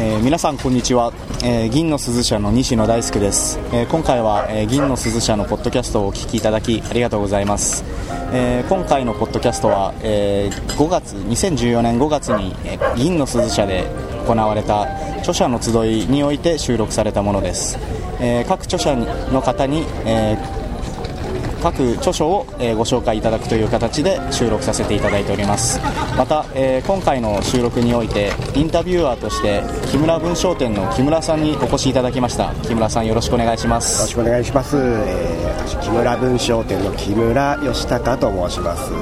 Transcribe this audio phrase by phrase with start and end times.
[0.00, 7.82] えー、皆さんこんにちは、えー、銀の鈴社の西野大輔です、えー、今回は、え銀の鈴社のポッドキャストをお聞きいただきありがとうございます、
[8.32, 13.86] え今回のポッドキャストは、え5月2014年5月に、え銀の鈴社で
[14.24, 14.82] 行われた
[15.18, 17.76] 著者の集いにおいて収録されたものです、
[18.20, 20.38] え各著者の方に、え
[21.62, 25.80] 各著書を、えご紹介いただくという形で収録させていただいております。
[26.16, 32.54] また、え今回の収録においてインタビュアーとして木村文章店の木村さんにお越しいただきました。
[32.62, 33.98] 木村さんよろしくお願いします。
[33.98, 38.92] よろしくお願いします、えー、私木村文章店の木村義孝と申します、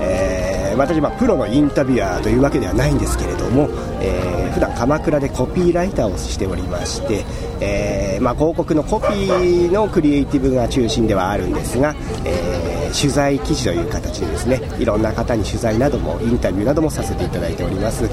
[0.00, 3.68] えー、私はプロのインタビュアーというわけではないんですけれども、
[4.02, 7.24] えー、普段鎌倉でコピーライターをしておりまして、
[7.60, 11.94] えーまあ、広告のコピーのクリエイティブが中心ではあるんですが、
[12.24, 18.08] えー、取材記事という形でですねいろんな方に取材などもインタビューなどもさせていただいております。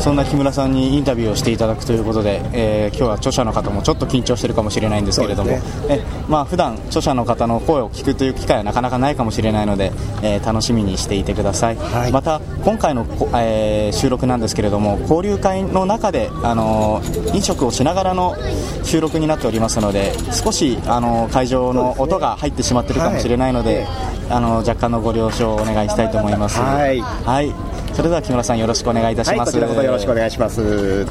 [0.00, 9.92] そんな木村さんにインタビューをしていただくということで、えー、今日は著者の方もちょっと緊張しているかもしれないんですけれども、ね、えまあ普段著者の方の声を聞くという機会はなかなかないかもしれないので、
[10.22, 17.00] えー、楽しみにしていてください、はい、また今回の、えー、収録なんですけれども交流会の中で、あの
[17.34, 18.36] 飲食をしながらの
[18.82, 23.86] 収録になっておりますので少し、あの会場の音が入ってしまっているかもしれないので、はい、
[24.30, 26.58] あの若干のご了承をお願いしたいと思います。
[26.58, 27.52] はい、はい。
[27.96, 31.06] それでは木村さんよろしくお願いいたします、はい、よろしくお願いします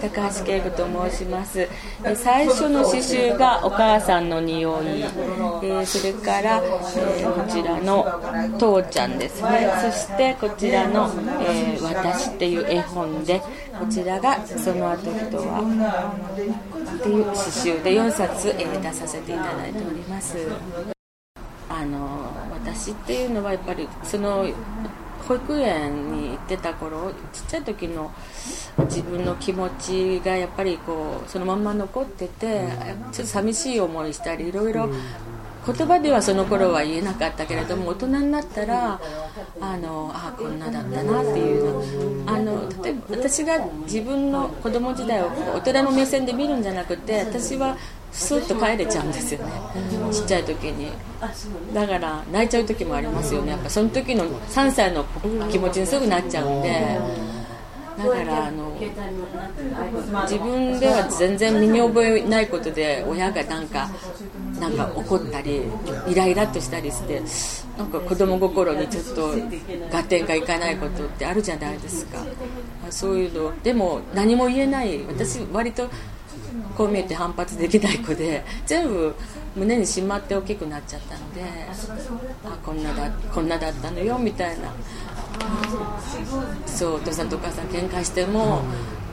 [0.00, 1.68] 高橋恵子と申します。
[2.14, 5.04] 最初の刺繍が「お母さんの匂い」
[5.62, 8.06] えそれから、えこちらの
[8.58, 9.70] 「父ちゃん」ですね。
[9.82, 11.10] そしてこちらの
[11.42, 13.40] 「え、私」っていう絵本で
[13.78, 15.60] こちらが「その後人は」
[16.98, 20.36] っていう刺繍で4冊、え出させていただいております。
[21.70, 24.46] あの私っていうのはやっぱりその
[25.26, 28.12] 保育園に行ってた頃ちっちゃい時の
[28.84, 32.68] 自分の気持ちがやっぱりこうそのまんま残ってて
[33.12, 34.88] ちょっと寂しい思いしたりいろいろ
[35.66, 38.98] 言葉ではその頃は言えなかったけれども大人になったら
[39.60, 47.76] あのあこんなだったなっていうのあの例えば私が自分の子供時代を大人の目線で見るんじゃなくて私は
[48.12, 49.52] スッと帰れちゃうんですよね。
[50.12, 50.90] ちっちゃい時に。
[51.74, 53.52] だから泣いちゃう時もありますよね。
[53.52, 55.04] やっぱその時の3歳の
[55.50, 56.98] 気持ちにすぐなっちゃうんで。
[57.98, 58.76] だからあの
[60.22, 63.90] 自分では全然身に覚えないことで親がなんか
[64.60, 65.62] なんか怒ったり
[66.06, 67.20] イライラとしたりして
[67.76, 69.32] なんか子供心にちょっと
[69.96, 72.18] 合点がいかないことってあるじゃないですか。
[72.90, 75.02] そういうのでも何も言えない。
[75.08, 75.88] 私割と
[76.76, 79.14] こう見えて反発できない子で全部
[79.56, 81.42] 胸にしまって大きくなっちゃったので
[82.44, 84.72] あこんなだこんなだったのよみたいな。
[86.66, 88.62] そうお父さんとお母さん喧嘩しても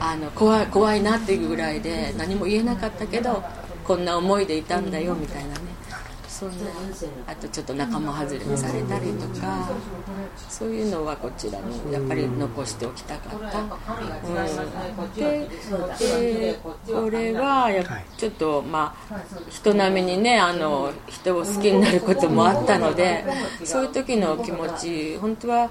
[0.00, 3.42] あの怖い怖いなっていうぐらいで何も言えなかったけど
[3.84, 5.65] こんな思いでいたんだよみたいなね。
[6.36, 6.54] そんな
[7.26, 9.70] あとちょっと仲間外れにされたりとか
[10.50, 13.64] そういうのはこちらにやっぱり残しておきたかった、う
[15.08, 15.48] ん、で
[16.50, 17.82] でこれはや
[18.18, 19.16] ちょっとまあ
[19.48, 23.24] 人並みにねあの人を好きになることもあったので
[23.64, 25.70] そういう時の気持ち本当は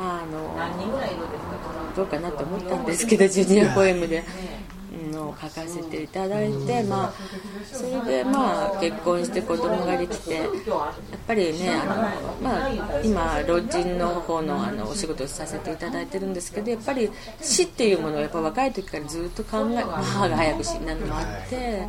[0.00, 0.56] あの
[1.94, 4.24] どうかなと思ったんですけどジュニアポエムで。
[5.10, 7.12] のを書かせていただいて、まあ、
[7.72, 10.48] それで、まあ、結婚して子供ができてやっ
[11.26, 11.94] ぱりねあの、
[12.42, 12.70] まあ、
[13.02, 17.10] 今老人の方のあのお仕事をさせていただいてるんですけどやっぱり
[17.40, 21.88] 死っていうものをやっぱ若い時からずっと考え母が早く死んだのもあって。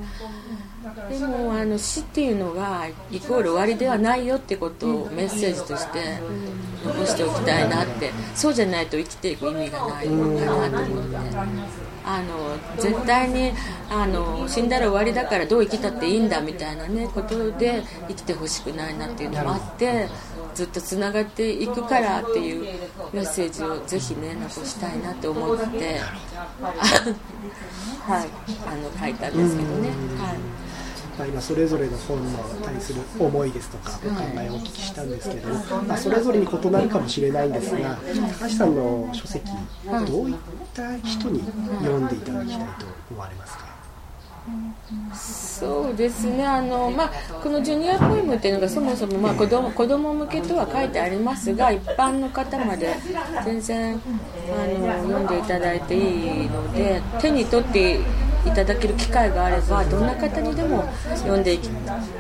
[1.09, 6.19] でもあの死っていうのがイコール終わりではないよってことをメッセージとして
[6.83, 11.17] 残しておきたいなってそうじゃないと生きていく意味がないのかなと思って
[12.05, 13.51] あの絶対に
[13.89, 20.09] あの死んだら終わりだからどう生きたっていいんだみたいなねことで生きてほしくないなっていうのもあって
[20.53, 22.63] ずっとつながっていくからっていう
[23.13, 25.99] メッセージをぜひね残したいなって思って
[28.03, 28.27] はい。
[28.67, 29.89] あの書いたんですけどね。
[30.19, 30.37] はい
[31.17, 35.49] まあ、今それぞれの本に対する思いですとかお考えをお聞きしたんですけど、
[35.87, 37.97] まあ、それぞれに異なるかもしれないんですが
[38.39, 39.45] 高橋さんの書籍
[40.07, 40.35] どういっ
[40.73, 41.43] た人に
[41.81, 43.73] 読んでいただきたいと思われますか？
[45.15, 46.45] そうですね。
[46.45, 47.11] あの、まあ、
[47.41, 52.93] このジュニアポエムっていうのがそもそも、まあ、子供子供向けとは書いてありますが一般の方まで
[53.45, 54.01] 全然
[54.51, 55.99] あの読んでいただいてい
[56.45, 57.99] いので手に取って
[58.45, 60.83] いただける機会があればどんな方にでも
[61.15, 61.69] 読んでいき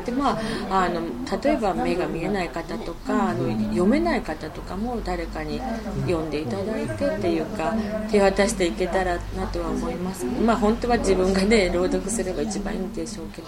[0.05, 0.39] で、ま
[0.69, 1.01] あ、あの
[1.43, 5.59] 例えば目が見えない方とかあの読めない方とかも誰かに
[6.05, 7.73] 読んでいただいてっていうか
[8.11, 13.47] 手渡していけたらなとは思います、まあ、本当は自分がね朗読すれば一番いいんでしょうけど。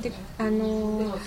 [0.00, 1.18] であの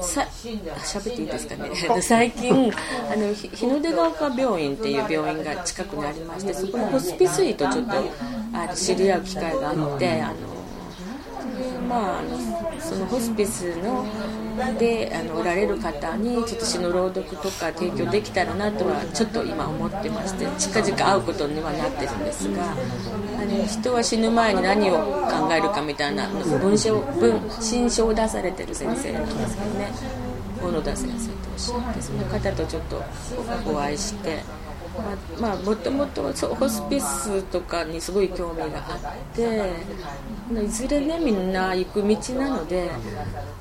[0.00, 1.70] さ喋っていいですかね。
[2.02, 7.92] 最近あの日の出ヶ丘病院っていう病院が近くにありましてそこのホスピス医とちょっと
[8.52, 10.60] あ知り合う機会があってあの
[11.88, 12.38] まあ、あの
[12.80, 14.06] そのホスピスの
[14.78, 22.74] であのおられる方にちょっと詩の朗読とか提供できたらなとはちょっと今思ってまして近々会うことにはなってるんですがあ
[23.44, 24.98] の人は死ぬ前に何を
[25.28, 29.90] 考えるかみたいな文章文新書を出されてる先生なんですけどね
[30.62, 33.02] 小野田先生とおっしゃってその方とちょっと
[33.66, 34.69] お会いして。
[35.40, 39.72] まあもともとホスピスとかにすごい興味があって
[40.64, 42.90] いずれねみんな行く道なので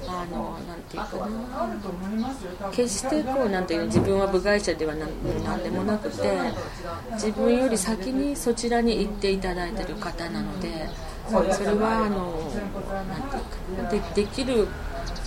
[0.07, 2.69] あのなんていうかな。
[2.71, 6.39] 決してこうなんていう自分は部外者では何でもなくて
[7.13, 10.89] 自分より先にそちらに行っていただいてる方なので
[11.29, 12.41] それはあの
[13.07, 13.17] な
[13.87, 14.67] んていうかでできる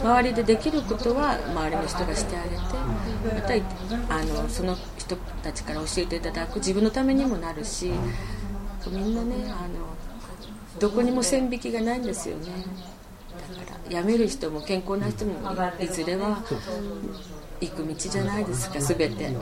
[0.00, 2.56] 周りでできることは周りの人がしてあげて
[3.34, 3.40] ま
[4.08, 7.92] たあのその人たちから教えていただく自分のためにもなるし
[8.90, 9.92] みんなねあの
[10.80, 12.46] どこにも線引きがないんですよね
[13.58, 15.34] だから辞める人も健康な人も
[15.80, 16.42] いずれは
[17.60, 19.36] 行く道じゃないですか全て。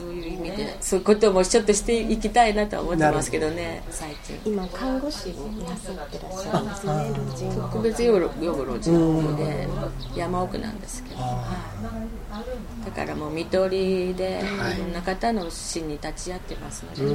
[0.00, 0.76] そういう意味で。
[0.80, 3.82] そういうこともちょっとしていきたいなとは思ってますけどね。
[3.90, 4.40] 最近。
[4.46, 5.32] 今看護師を
[5.62, 9.68] なさってらっしゃるんですね老人特別養護老人ホで
[10.16, 14.42] 山奥なんですけど、だからもう看取りで
[14.74, 14.78] い。
[14.78, 17.10] ろんな方の死に立ち会ってますのでね、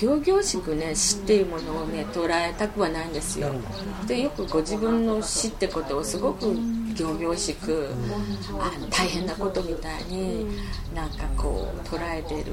[0.00, 3.52] 仰々しくね死っていうものをね捉えたくはないんですよ。
[4.06, 6.46] でよくご自分の死ってことをすごく
[6.98, 7.88] 仰々しく
[8.58, 10.46] あ大変なことみたいに
[10.94, 12.52] なんかこう捉えてる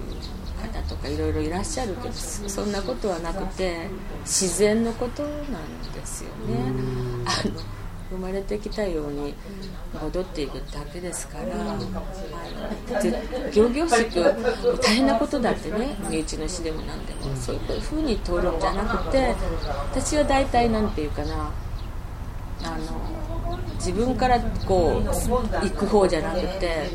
[0.62, 3.88] 方とかいろいろいらっしゃるけどそんなことはなくて
[4.22, 5.34] 自然のことなん
[5.94, 6.56] ですよね。
[7.26, 9.34] あの生まれてきたように
[10.00, 11.46] 戻っていくだけですから
[13.52, 14.24] 仰々しく
[14.80, 19.34] 大変なことだってね身内の死でも何でもそういうふうに通るんじゃなくて
[19.92, 21.52] 私は大体何て言うかな
[22.64, 23.33] あの
[23.86, 26.90] 自分からこう行く方じゃなくて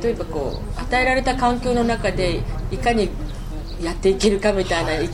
[0.00, 3.10] 例えばこう与えられた環境の中でいかに
[3.82, 5.08] やっていけるかみたいな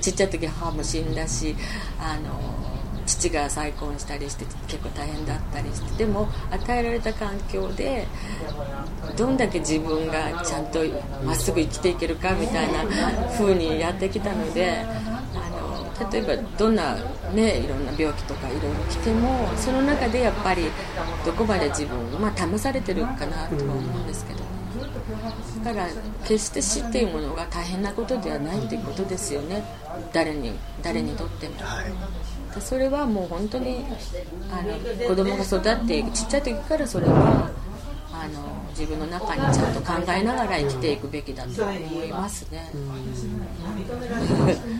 [0.00, 1.56] ちっちゃい時母も死んだし
[1.98, 2.38] あの
[3.06, 8.06] 父が再婚したりして結構大変だったりしてでも与えられた環境で
[9.16, 10.80] どんだけ自分がちゃんと
[11.24, 12.84] まっすぐ生きていけるかみたいな
[13.36, 14.84] 風にやってきたので
[16.12, 16.96] 例えばどんな、
[17.32, 20.64] ね、いろんな病気とかいろいろ来てもその中でやっぱり
[21.24, 24.44] どこまで自分、まあ、試されてるかなとは思うんですけど。
[25.62, 25.88] だから
[26.24, 29.62] 決して死っていうものが大変なことではないっていうことですよね
[30.12, 30.52] 誰に
[30.82, 31.54] 誰にとっても。
[31.60, 31.84] はい
[32.60, 33.84] それはもう本当に
[34.50, 37.50] あの子供が育ってちっちゃい時からそれは
[38.24, 42.70] あの自分の中にちゃんと考えながら生きていくべきだと思いますね。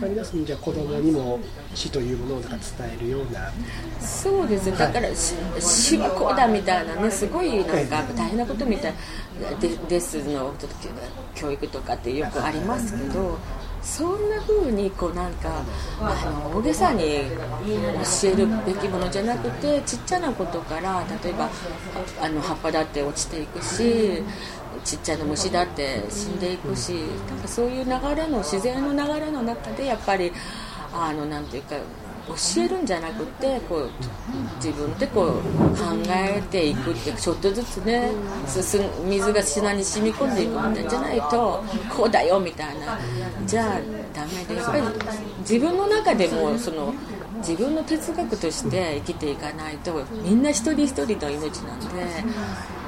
[0.03, 1.39] ありますじゃあ子供にも
[1.75, 3.51] 死というものをなんか伝えるような。
[3.99, 8.97] そうですだから、はい、死はこうだみたいなねすごいなんか大変なことみたいで
[9.89, 10.53] ですの
[11.33, 13.37] 教育とかってよくありますけど。
[13.85, 15.63] そんな風にこうなんか
[16.01, 21.49] あの大げさに教えるべきものじゃなくてちっちゃなことから例えば
[22.19, 24.23] あの葉っぱだって落ちていくし
[24.83, 26.93] ちっちゃな虫だって死んでいくし
[27.29, 30.31] なんかそういう流れの自然の流れの中でやっぱり
[30.91, 31.75] あのなんていうか
[32.27, 33.89] 教えるんじゃなくてこう
[34.57, 38.11] 自分でこう考えていくってちょっとずつね
[39.05, 41.63] 水が砂に染み込んでいくみたいじゃないと
[41.95, 42.97] こうだよみたいな。
[43.45, 43.79] じゃあ
[44.13, 44.83] ダメでやっぱり
[45.39, 46.93] 自分の中でもその
[47.37, 51.85] 自分の哲学として生きていかないとみんな一人一人の命なんで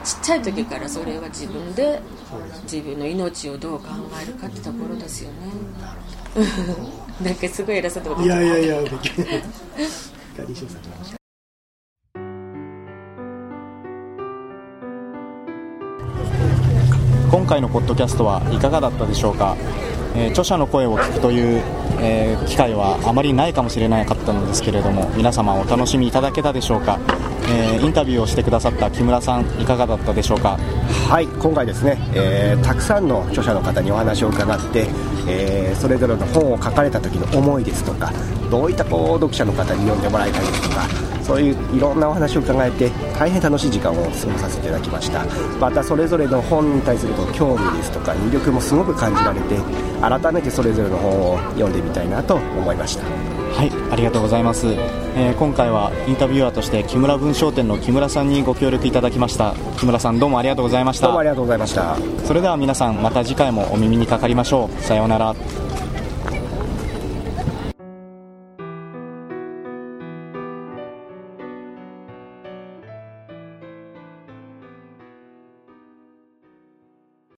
[0.04, 2.02] ちっちゃい時からそれは自分で
[2.64, 3.88] 自分の命をどう考
[4.22, 5.38] えるかってところですよね。
[7.22, 8.78] なんかすごい偉そうなこといやいやいや
[17.32, 19.58] 今回のポッドキャストはいかがだったでしょうか、
[20.16, 21.62] えー、著者の声を聞くという、
[22.00, 27.00] えー、機会はあまりないかもしれなかったのですけれども皆様お楽しみいただけたでしょうか？
[27.50, 30.58] えーインタビューをしてくださった木村さんいかがだったでしょうか？
[31.10, 34.88] はい今回ですね、えーたくさんの著者の方にお話を伺って、
[35.28, 38.12] えーそれぞれの本を書かれた時の思いですとか
[38.50, 40.88] どういったこう読者の方に読んでもらいたいですとか
[41.22, 42.90] そういういろんなお話を伺えて
[43.20, 45.26] 大変楽しい時間を過ごさせていただきました。
[45.60, 49.58] またそれぞれの本に対する興味ですとか魅力もすごく感じられて
[50.02, 53.04] 改めてそれぞれの本を読んでみたいなと思いました。
[53.58, 59.56] はいありがとうございます、えー今回はインタビュアーとして木村文商店の木村さんにご協力いただきました。
[59.80, 61.08] 木村さんどうもありがとうございました。
[61.08, 61.98] どうもありがとうございました。
[62.24, 64.82] それでは皆さんまた次回もお耳にかかりましょう。
[64.84, 65.36] さようなら